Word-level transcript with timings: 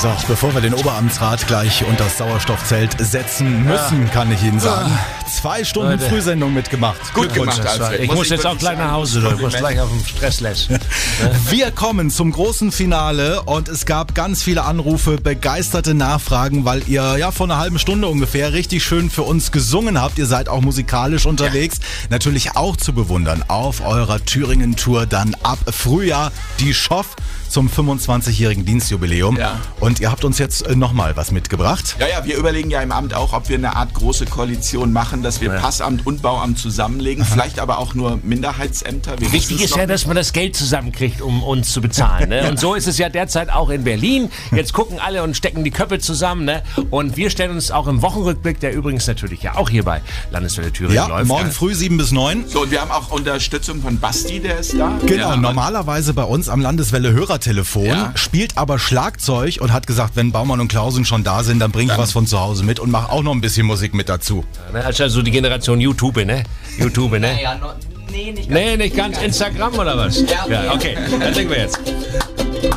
So, 0.00 0.14
bevor 0.28 0.54
wir 0.54 0.60
den 0.60 0.74
Oberamtsrat 0.74 1.48
gleich 1.48 1.84
unter 1.84 2.04
das 2.04 2.18
Sauerstoffzelt 2.18 2.94
setzen 3.00 3.64
müssen, 3.64 4.08
kann 4.12 4.30
ich 4.30 4.44
Ihnen 4.44 4.60
sagen. 4.60 4.96
Zwei 5.28 5.64
Stunden 5.64 5.92
Leute. 5.92 6.08
Frühsendung 6.08 6.54
mitgemacht. 6.54 7.12
Gut 7.14 7.32
gemacht, 7.34 7.60
Alfred. 7.60 8.00
Ich 8.00 8.12
Muss 8.12 8.24
ich 8.24 8.30
jetzt 8.30 8.46
auch 8.46 8.56
gleich 8.56 8.78
nach. 8.78 8.92
Hause, 8.92 9.20
Leute. 9.20 9.36
Ich 9.36 9.40
muss 9.42 9.54
gleich 9.54 9.80
auf 9.80 9.90
dem 9.90 10.04
Stressless. 10.04 10.68
Wir 11.50 11.70
kommen 11.70 12.10
zum 12.10 12.32
großen 12.32 12.72
Finale 12.72 13.42
und 13.42 13.68
es 13.68 13.84
gab 13.86 14.14
ganz 14.14 14.42
viele 14.42 14.64
Anrufe, 14.64 15.18
begeisterte 15.18 15.94
Nachfragen, 15.94 16.64
weil 16.64 16.88
ihr 16.88 17.16
ja 17.18 17.30
vor 17.30 17.46
einer 17.46 17.58
halben 17.58 17.78
Stunde 17.78 18.08
ungefähr 18.08 18.52
richtig 18.52 18.82
schön 18.82 19.10
für 19.10 19.22
uns 19.22 19.52
gesungen 19.52 20.00
habt. 20.00 20.18
Ihr 20.18 20.26
seid 20.26 20.48
auch 20.48 20.62
musikalisch 20.62 21.26
unterwegs. 21.26 21.78
Natürlich 22.10 22.56
auch 22.56 22.76
zu 22.76 22.92
bewundern 22.92 23.44
auf 23.48 23.84
eurer 23.84 24.24
Thüringen-Tour 24.24 25.06
dann 25.06 25.36
ab 25.42 25.58
Frühjahr 25.70 26.32
die 26.58 26.72
Schoff 26.72 27.16
zum 27.48 27.68
25-jährigen 27.68 28.64
Dienstjubiläum. 28.64 29.36
Ja. 29.36 29.60
Und 29.80 30.00
ihr 30.00 30.10
habt 30.10 30.24
uns 30.24 30.38
jetzt 30.38 30.66
äh, 30.66 30.76
nochmal 30.76 31.16
was 31.16 31.30
mitgebracht. 31.30 31.96
Ja, 31.98 32.06
ja, 32.06 32.24
wir 32.24 32.36
überlegen 32.36 32.70
ja 32.70 32.80
im 32.82 32.92
Amt 32.92 33.14
auch, 33.14 33.32
ob 33.32 33.48
wir 33.48 33.56
eine 33.56 33.74
Art 33.74 33.94
große 33.94 34.26
Koalition 34.26 34.92
machen, 34.92 35.17
dass 35.22 35.40
wir 35.40 35.50
Passamt 35.50 36.06
und 36.06 36.22
Bauamt 36.22 36.58
zusammenlegen, 36.58 37.24
vielleicht 37.24 37.58
aber 37.58 37.78
auch 37.78 37.94
nur 37.94 38.18
Minderheitsämter. 38.22 39.18
Wir 39.20 39.32
Wichtig 39.32 39.62
ist 39.62 39.76
ja, 39.76 39.86
dass 39.86 40.06
man 40.06 40.16
das 40.16 40.32
Geld 40.32 40.56
zusammenkriegt, 40.56 41.20
um 41.20 41.42
uns 41.42 41.72
zu 41.72 41.80
bezahlen. 41.80 42.28
Ne? 42.30 42.46
Und 42.48 42.58
so 42.58 42.74
ist 42.74 42.86
es 42.86 42.98
ja 42.98 43.08
derzeit 43.08 43.50
auch 43.50 43.70
in 43.70 43.84
Berlin. 43.84 44.30
Jetzt 44.52 44.72
gucken 44.72 44.98
alle 45.04 45.22
und 45.22 45.36
stecken 45.36 45.64
die 45.64 45.70
Köpfe 45.70 45.98
zusammen. 45.98 46.44
Ne? 46.44 46.62
Und 46.90 47.16
wir 47.16 47.30
stellen 47.30 47.50
uns 47.52 47.70
auch 47.70 47.86
im 47.86 48.02
Wochenrückblick, 48.02 48.60
der 48.60 48.72
übrigens 48.74 49.06
natürlich 49.06 49.42
ja 49.42 49.56
auch 49.56 49.68
hier 49.70 49.84
bei 49.84 50.00
Landeswelle 50.30 50.72
Thüringen 50.72 50.94
Ja, 50.96 51.06
läuft. 51.06 51.26
morgen 51.28 51.50
früh 51.50 51.74
7 51.74 51.96
bis 51.98 52.12
9. 52.12 52.44
So, 52.48 52.62
und 52.62 52.70
wir 52.70 52.80
haben 52.80 52.90
auch 52.90 53.10
Unterstützung 53.10 53.80
von 53.82 53.98
Basti, 53.98 54.40
der 54.40 54.58
ist 54.60 54.74
da. 54.78 54.98
Genau, 55.06 55.30
ja, 55.30 55.36
normalerweise 55.36 56.14
bei 56.14 56.24
uns 56.24 56.48
am 56.48 56.60
Landeswelle 56.60 57.12
Hörertelefon, 57.12 57.84
Ja. 57.86 58.12
spielt 58.14 58.56
aber 58.58 58.78
Schlagzeug 58.78 59.58
und 59.60 59.72
hat 59.72 59.86
gesagt, 59.86 60.16
wenn 60.16 60.32
Baumann 60.32 60.60
und 60.60 60.68
Klausen 60.68 61.04
schon 61.04 61.24
da 61.24 61.42
sind, 61.44 61.60
dann 61.60 61.70
bring 61.70 61.88
ich 61.90 61.98
was 61.98 62.12
von 62.12 62.26
zu 62.26 62.38
Hause 62.40 62.64
mit 62.64 62.80
und 62.80 62.90
mach 62.90 63.08
auch 63.10 63.22
noch 63.22 63.32
ein 63.32 63.40
bisschen 63.40 63.66
Musik 63.66 63.94
mit 63.94 64.08
dazu. 64.08 64.44
Ne? 64.72 64.84
Also 65.08 65.20
so 65.20 65.22
die 65.22 65.30
Generation 65.30 65.80
YouTube, 65.80 66.22
ne? 66.26 66.42
YouTube, 66.78 67.18
ne? 67.18 67.40
Ja, 67.42 67.54
no, 67.54 67.68
nee, 68.12 68.30
nicht 68.30 68.50
ganz. 68.50 68.60
Nee, 68.60 68.76
nicht 68.76 68.94
ganz 68.94 69.22
Instagram 69.22 69.78
oder 69.78 69.96
was? 69.96 70.20
Ja, 70.20 70.44
okay. 70.44 70.52
ja 70.52 70.74
okay. 70.74 70.96
Dann 71.18 71.32
singen 71.32 71.48
wir 71.48 71.60
jetzt. 71.60 71.80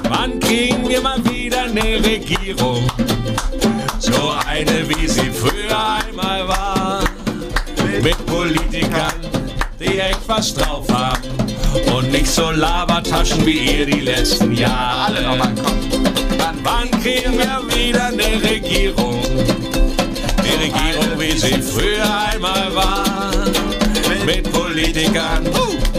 Wann 0.08 0.40
kriegen 0.40 0.88
wir 0.88 1.02
mal 1.02 1.22
wieder 1.26 1.64
eine 1.64 2.02
Regierung? 2.02 2.90
So 4.00 4.32
eine, 4.48 4.88
wie 4.88 5.06
sie 5.10 5.30
früher 5.30 5.78
einmal 6.08 6.48
war. 6.48 7.04
Mit 8.02 8.26
Politikern, 8.26 9.12
die 9.78 10.00
echt 10.00 10.26
was 10.28 10.54
drauf 10.54 10.88
haben. 10.90 11.22
Und 11.94 12.14
nicht 12.14 12.28
so 12.28 12.50
Labertaschen 12.50 13.46
wie 13.46 13.58
ihr 13.76 13.86
die 13.86 14.00
letzten 14.00 14.54
Jahre. 14.54 15.02
Alle 15.02 15.22
nochmal, 15.22 15.52
komm. 15.62 15.82
Wann 16.64 16.92
kriegen 16.92 17.38
wir 17.38 17.76
wieder 17.76 18.06
eine 18.06 18.42
Regierung? 18.42 18.61
Sie 21.42 21.60
früher 21.60 22.06
einmal 22.32 22.76
war. 22.76 23.32
Mit 24.24 24.44
Politikern, 24.54 25.50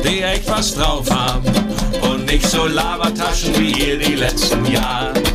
die 0.05 0.23
echt 0.23 0.49
was 0.49 0.73
drauf 0.73 1.11
haben. 1.11 1.43
Und 2.01 2.27
nicht 2.27 2.49
so 2.49 2.69
Labertaschen 2.69 3.59
wie 3.59 3.73
ihr 3.73 3.99
die 3.99 4.15
letzten 4.15 4.65
Jahre. 4.67 5.32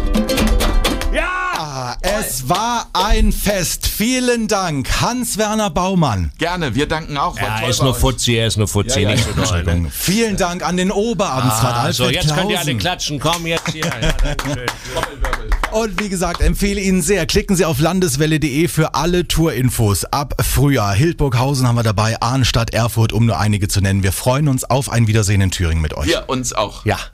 Ah, 2.27 2.29
es 2.29 2.49
war 2.49 2.87
ein 2.93 3.31
Fest. 3.31 3.87
Vielen 3.87 4.47
Dank, 4.47 5.01
Hans-Werner 5.01 5.69
Baumann. 5.69 6.31
Gerne, 6.37 6.75
wir 6.75 6.85
danken 6.87 7.17
auch. 7.17 7.37
Er 7.37 7.67
ist 7.69 7.81
nur. 7.81 7.95
Fuzzi, 7.95 8.35
er 8.35 8.47
ist 8.47 8.57
nur 8.57 8.67
Fuzzi, 8.67 9.01
Ja, 9.01 9.11
ja, 9.11 9.63
doll. 9.63 9.63
Ne? 9.63 9.89
Vielen 9.91 10.35
Dank 10.37 10.63
an 10.67 10.75
den 10.77 10.91
Oberamtsrat 10.91 11.73
Ah, 11.73 11.81
Alfred 11.83 11.95
so, 11.95 12.09
jetzt 12.09 12.27
könnt 12.35 12.51
ihr 12.51 12.57
alle 12.59 12.65
Klausen. 12.65 12.77
klatschen. 12.79 13.19
Komm 13.19 13.47
jetzt 13.47 13.71
hier. 13.71 13.89
Und 15.71 16.01
wie 16.01 16.09
gesagt, 16.09 16.41
empfehle 16.41 16.79
Ihnen 16.81 17.01
sehr, 17.01 17.25
klicken 17.25 17.55
Sie 17.55 17.65
auf 17.65 17.79
landeswelle.de 17.79 18.67
für 18.67 18.93
alle 18.95 19.27
Tourinfos 19.27 20.05
ab 20.05 20.33
Frühjahr. 20.41 20.93
Hildburghausen 20.93 21.67
haben 21.67 21.75
wir 21.75 21.83
dabei, 21.83 22.19
Arnstadt, 22.21 22.73
Erfurt, 22.73 23.13
um 23.13 23.25
nur 23.25 23.39
einige 23.39 23.67
zu 23.67 23.81
nennen. 23.81 24.01
Wir 24.03 24.11
freuen 24.11 24.47
uns 24.47 24.63
auf 24.63 24.89
ein 24.89 25.07
Wiedersehen 25.07 25.41
in 25.41 25.51
Thüringen 25.51 25.81
mit 25.81 25.93
euch. 25.93 26.07
Wir 26.07 26.25
uns 26.27 26.53
auch. 26.53 26.85
Ja. 26.85 26.97